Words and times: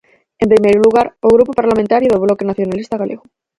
En 0.43 0.47
primeiro 0.53 0.79
lugar, 0.85 1.07
o 1.27 1.33
Grupo 1.35 1.57
Parlamentario 1.59 2.11
do 2.11 2.21
Bloque 2.25 2.47
Nacionalista 2.49 2.99
Galego. 3.01 3.23